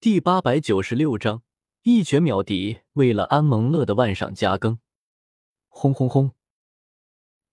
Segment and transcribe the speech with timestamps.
[0.00, 1.42] 第八百九十六章
[1.82, 2.78] 一拳秒敌。
[2.92, 4.78] 为了安蒙乐的万赏加更，
[5.66, 6.30] 轰轰轰！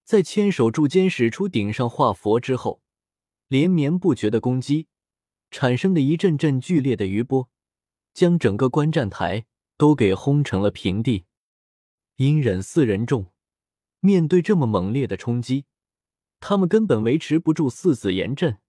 [0.03, 2.83] 在千手柱间使出顶上化佛之后，
[3.47, 4.85] 连绵不绝的攻击
[5.49, 7.49] 产生的一阵阵剧烈的余波，
[8.13, 11.25] 将整个观战台都给轰成了平地。
[12.17, 13.33] 阴忍四人众
[14.01, 15.65] 面对这么猛烈的冲击，
[16.39, 18.59] 他们根本维持不住四子炎阵，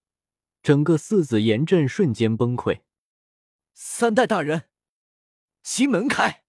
[0.62, 2.80] 整个四子炎阵瞬间崩溃。
[3.78, 4.70] 三代大人，
[5.62, 6.44] 心门开！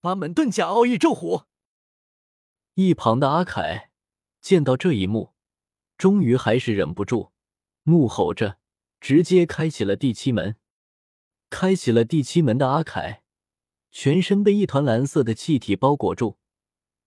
[0.00, 1.46] 八门遁甲奥义咒虎。
[2.74, 3.90] 一旁的阿凯
[4.40, 5.34] 见到这一幕，
[5.96, 7.32] 终于还是忍不住
[7.82, 8.60] 怒吼着，
[9.00, 10.54] 直接开启了第七门。
[11.50, 13.24] 开启了第七门的阿凯，
[13.90, 16.38] 全身被一团蓝色的气体包裹住，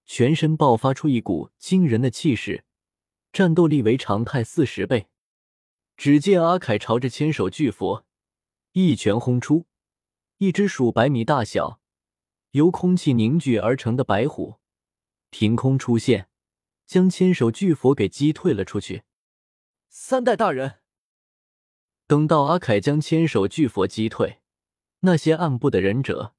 [0.05, 2.65] 全身爆发出一股惊人的气势，
[3.31, 5.07] 战斗力为常态四十倍。
[5.95, 8.05] 只见阿凯朝着千手巨佛。
[8.73, 9.65] 一拳轰出，
[10.37, 11.81] 一只数百米大小、
[12.51, 14.59] 由空气凝聚而成的白虎
[15.29, 16.29] 凭空出现，
[16.87, 19.03] 将千手巨佛给击退了出去。
[19.89, 20.79] 三代大人，
[22.07, 24.39] 等到阿凯将千手巨佛击退，
[25.01, 26.33] 那些暗部的忍者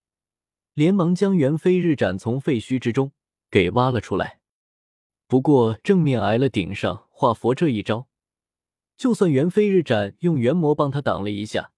[0.72, 3.12] 连忙将元飞日斩从废墟之中
[3.50, 4.40] 给挖了出来。
[5.26, 8.08] 不过正面挨了顶上化佛这一招，
[8.96, 11.72] 就算元飞日斩用元魔帮他挡了一下。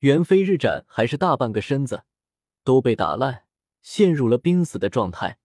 [0.00, 2.04] 猿飞日斩还是大半个身子
[2.62, 3.46] 都被打烂，
[3.80, 5.38] 陷入了濒死的状态。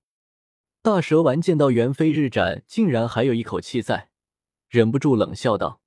[0.81, 4.09] 大蛇丸见到猿飞日斩竟然还有一口气在，
[4.67, 5.81] 忍不住冷笑道：“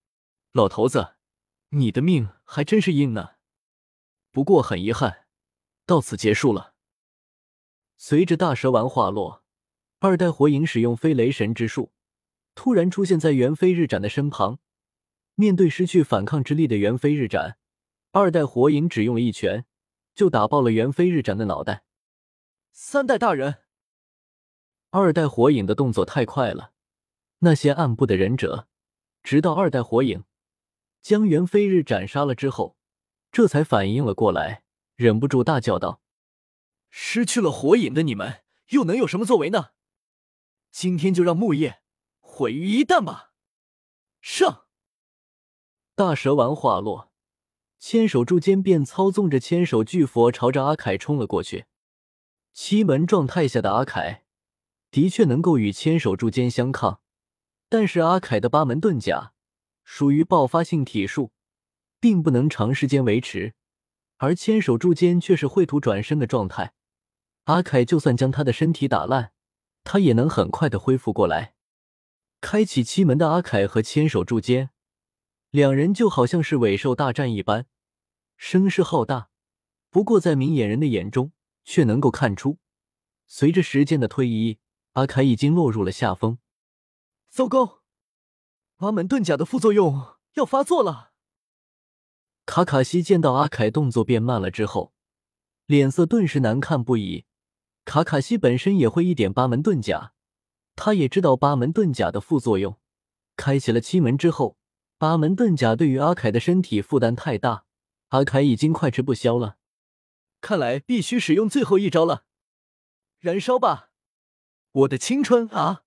[0.53, 1.17] 老头子，
[1.71, 3.33] 你的命还真是硬呢。
[4.31, 5.27] 不过很遗憾，
[5.85, 6.75] 到此结束了。”
[7.99, 9.45] 随着大蛇丸话落，
[9.99, 11.93] 二代火影使用飞雷神之术，
[12.55, 14.59] 突然出现在猿飞日斩的身旁。
[15.35, 17.59] 面对失去反抗之力的猿飞日斩。
[18.17, 19.67] 二代火影只用了一拳，
[20.15, 21.85] 就打爆了猿飞日斩的脑袋。
[22.71, 23.65] 三代大人，
[24.91, 26.71] 二代火影的动作太快了，
[27.41, 28.69] 那些暗部的忍者，
[29.25, 30.23] 直到二代火影
[31.03, 32.77] 将猿飞日斩杀了之后，
[33.33, 34.63] 这才反应了过来，
[34.95, 36.01] 忍不住大叫道
[36.91, 39.71] ：“失去了火影的你们，又能有什么作为呢？
[40.71, 41.83] 今天就让木叶
[42.21, 43.33] 毁于一旦吧！”
[44.23, 44.67] 上，
[45.97, 47.11] 大蛇丸话落。
[47.87, 51.67] 千手柱间便操纵着千手巨佛朝着阿凯冲了过去。
[52.55, 54.25] 七门状态下的阿凯
[54.91, 57.03] 的确能够与千手柱间相抗，
[57.69, 59.35] 但是阿凯的八门遁甲
[59.83, 61.33] 属于爆发性体术，
[62.01, 63.53] 并不能长时间维持，
[64.17, 66.73] 而千手柱间却是秽土转生的状态。
[67.45, 69.33] 阿凯就算将他的身体打烂，
[69.85, 71.53] 他也能很快的恢复过来。
[72.41, 74.71] 开启七门的阿凯和千手柱间
[75.51, 77.67] 两人就好像是尾兽大战一般。
[78.37, 79.29] 声势浩大，
[79.91, 81.33] 不过在明眼人的眼中，
[81.65, 82.59] 却能够看出，
[83.27, 84.59] 随着时间的推移，
[84.93, 86.39] 阿凯已经落入了下风。
[87.29, 87.83] 糟糕，
[88.77, 91.13] 八门遁甲的副作用要发作了！
[92.47, 94.93] 卡卡西见到阿凯动作变慢了之后，
[95.67, 97.25] 脸色顿时难看不已。
[97.87, 100.13] 卡卡西本身也会一点八门遁甲，
[100.77, 102.79] 他也知道八门遁甲的副作用。
[103.37, 104.59] 开启了七门之后，
[104.99, 107.64] 八门遁甲对于阿凯的身体负担太大。
[108.15, 109.59] 阿凯已经快吃不消了，
[110.41, 112.27] 看来必须使用最后一招了，
[113.19, 113.91] 燃烧吧，
[114.71, 115.83] 我的青春啊！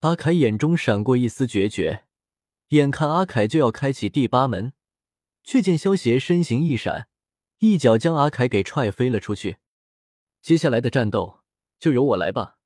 [0.00, 2.06] 阿凯眼中闪过一丝决绝，
[2.70, 4.72] 眼看阿凯就要开启第八门，
[5.44, 7.08] 却见萧协身形一闪，
[7.58, 9.58] 一脚将阿凯给踹飞了出去。
[10.42, 11.44] 接下来的战斗
[11.78, 12.58] 就由我来吧。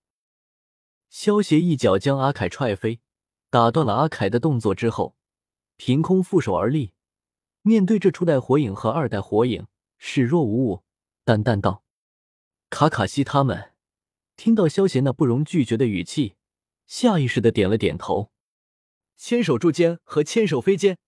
[1.11, 3.03] 萧协一脚将阿凯踹飞，
[3.51, 5.19] 打断了阿凯的动作之后，
[5.77, 6.95] 凭空负手而立。
[7.63, 9.67] 面对这初代火影和二代火影，
[9.99, 10.85] 视若无物，
[11.25, 11.85] 淡淡道
[12.71, 13.73] ：“卡卡西他们。”
[14.37, 16.37] 听到萧协那不容拒绝的语气，
[16.87, 18.31] 下意识的点了点头。
[19.17, 20.99] 千手柱间和千手飞间，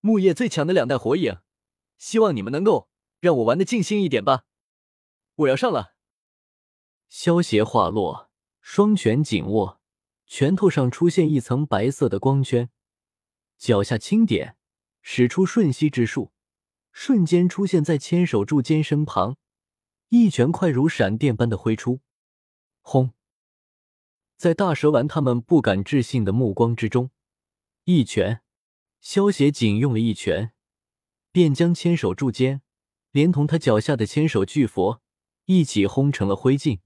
[0.00, 1.38] 木叶最强的两代火影，
[1.98, 2.88] 希望你们能够
[3.20, 4.44] 让我玩的尽兴一点吧。
[5.34, 5.94] 我要上了。
[7.08, 8.30] 萧协话落，
[8.60, 9.80] 双拳紧握，
[10.26, 12.70] 拳头上出现一层白色的光圈，
[13.56, 14.57] 脚下轻点。
[15.02, 16.32] 使出瞬息之术，
[16.92, 19.36] 瞬间出现在千手柱间身旁，
[20.08, 22.00] 一拳快如闪电般的挥出。
[22.80, 23.12] 轰！
[24.36, 27.10] 在大蛇丸他们不敢置信的目光之中，
[27.84, 28.40] 一拳，
[29.00, 30.52] 萧协仅用了一拳，
[31.32, 32.62] 便将千手柱间
[33.10, 35.02] 连同他脚下的千手巨佛
[35.46, 36.80] 一起轰成了灰烬。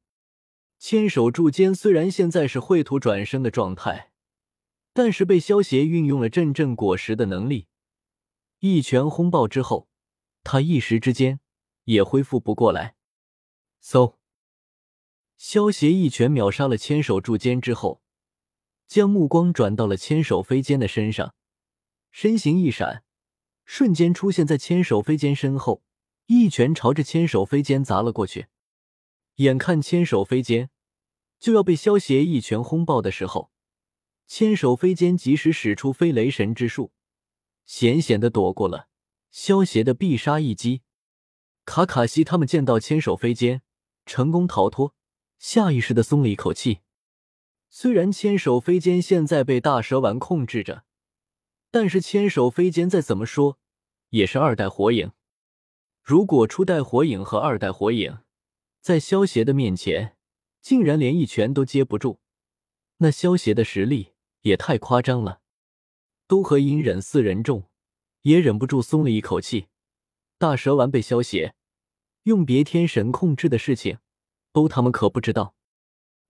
[0.78, 4.12] 千手柱间虽然现在是秽土转生的状态，
[4.92, 7.68] 但是被萧协运用了阵阵果实的能力。
[8.64, 9.88] 一拳轰爆之后，
[10.44, 11.40] 他一时之间
[11.82, 12.94] 也恢复不过来。
[13.82, 14.14] 嗖，
[15.36, 18.04] 萧协一拳秒杀了千手柱间之后，
[18.86, 21.34] 将目光转到了千手飞间的身上，
[22.12, 23.02] 身形一闪，
[23.64, 25.82] 瞬间出现在千手飞间身后，
[26.26, 28.46] 一拳朝着千手飞间砸了过去。
[29.38, 30.70] 眼看千手飞间
[31.40, 33.50] 就要被萧协一拳轰爆的时候，
[34.28, 36.92] 千手飞间及时使出飞雷神之术，
[37.64, 38.88] 险险的躲过了
[39.30, 40.82] 萧协的必杀一击。
[41.64, 43.62] 卡卡西他们见到千手飞剑
[44.04, 44.94] 成功逃脱，
[45.38, 46.80] 下意识的松了一口气。
[47.68, 50.84] 虽然千手飞剑现在被大蛇丸控制着，
[51.70, 53.58] 但是千手飞剑再怎么说
[54.10, 55.12] 也是二代火影。
[56.02, 58.18] 如果初代火影和二代火影
[58.80, 60.16] 在萧协的面前
[60.60, 62.18] 竟然连一拳都接不住，
[62.98, 65.41] 那萧协的实力也太夸张了。
[66.32, 67.68] 都和隐忍四人众
[68.22, 69.66] 也忍不住松了一口气。
[70.38, 71.54] 大蛇丸被萧协
[72.22, 73.98] 用别天神控制的事情，
[74.50, 75.54] 都他们可不知道。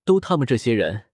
[0.04, 1.04] 都他们这些人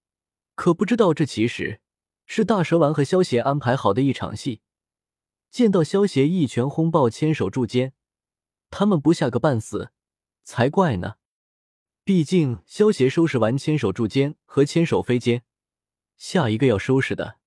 [0.54, 1.82] 可不知道，这其实
[2.24, 4.62] 是大蛇丸和萧协安排好的一场戏。
[5.50, 7.92] 见到萧协一拳轰爆千手柱间，
[8.70, 9.90] 他们不吓个半死
[10.44, 11.16] 才怪呢。
[12.04, 15.42] 毕竟萧协收拾完千手柱间和千手飞间，
[16.16, 17.37] 下一个要收拾的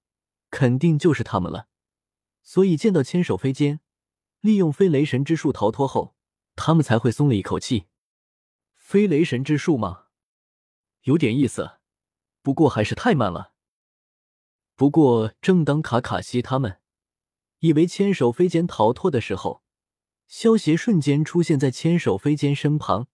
[0.51, 1.67] 肯定就是他们了。
[2.43, 3.79] 所以见到千手飞间
[4.41, 6.15] 利用飞雷神之术逃脱后，
[6.55, 7.87] 他们才会松了一口气。
[8.75, 10.05] 飞雷神之术吗？
[11.03, 11.79] 有点意思，
[12.43, 13.53] 不过还是太慢了。
[14.75, 16.79] 不过，正当卡卡西他们
[17.59, 19.63] 以为千手飞间逃脱的时候，
[20.27, 23.07] 萧协瞬间出现在千手飞间身旁。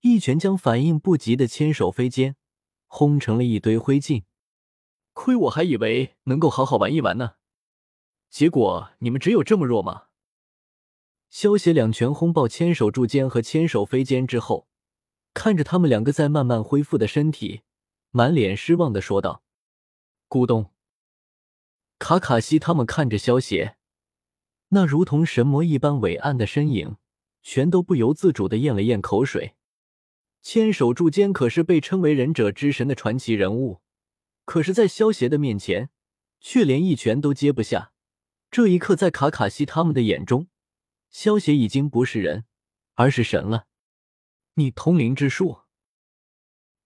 [0.00, 2.34] 一拳将反应不及的千手飞间
[2.86, 4.24] 轰成了一堆灰烬。
[5.12, 7.34] 亏我还以为能够好好玩一玩呢，
[8.30, 10.04] 结果你们只有这么弱吗？
[11.28, 14.68] 萧协两拳轰爆千手柱间和千手飞间之后，
[15.32, 17.62] 看着他们两个在慢慢恢复的身体，
[18.10, 19.42] 满脸失望的说道
[20.28, 20.72] ：“咕咚！”
[21.98, 23.76] 卡卡西他们看着萧协
[24.68, 26.96] 那如同神魔一般伟岸的身影，
[27.42, 29.54] 全都不由自主的咽了咽口水。
[30.40, 33.80] 千手柱间可是被称为忍者之神的传奇人物，
[34.52, 35.88] 可是，在萧协的面前，
[36.38, 37.94] 却连一拳都接不下。
[38.50, 40.48] 这一刻，在卡卡西他们的眼中，
[41.08, 42.44] 萧协已经不是人，
[42.92, 43.66] 而是神了。
[44.56, 45.62] 你通灵之术，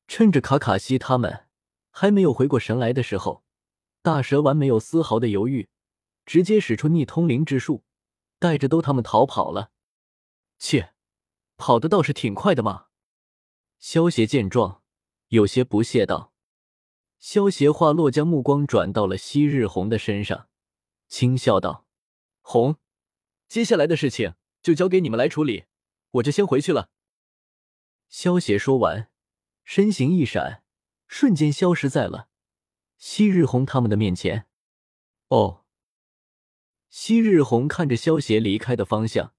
[0.06, 1.48] 趁着卡卡西他们
[1.90, 3.42] 还没有回过神来的时候，
[4.00, 5.68] 大蛇丸没有丝毫的犹豫，
[6.24, 7.82] 直接使出逆通灵之术，
[8.38, 9.72] 带着都他们逃跑了。
[10.56, 10.94] 切，
[11.56, 12.86] 跑的倒是挺快的嘛。
[13.80, 14.84] 萧协见状，
[15.30, 16.32] 有些不屑道
[17.18, 20.48] ：“萧协话落，将目光转到了昔日红的身上，
[21.08, 21.86] 轻笑道
[22.42, 22.76] ：‘红，
[23.48, 25.64] 接下来的事情就交给你们来处理，
[26.12, 26.90] 我就先回去了。’”
[28.08, 29.10] 萧协说完，
[29.64, 30.62] 身形一闪，
[31.08, 32.28] 瞬间消失在了
[32.96, 34.46] 昔日红他们的面前。
[35.28, 35.64] 哦，
[36.88, 39.34] 昔日红看着萧协离开的方向，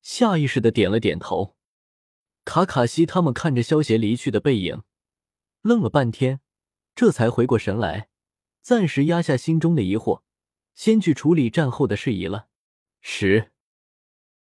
[0.00, 1.56] 下意识的点了点头。
[2.44, 4.82] 卡卡西他们看着萧协离去的背影，
[5.60, 6.40] 愣了半天，
[6.98, 8.08] 这才回过神来，
[8.60, 10.22] 暂时压下心中的疑惑，
[10.74, 12.48] 先去处理战后的事宜了。
[13.00, 13.52] 十。